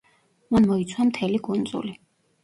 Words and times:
მან 0.53 0.63
მოიცვა 0.69 1.05
მთელი 1.09 1.41
კუნძული. 1.49 1.93